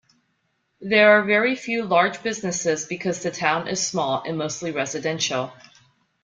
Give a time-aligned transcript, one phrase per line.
[0.81, 5.53] There are very few large businesses because the town is small and mostly residential.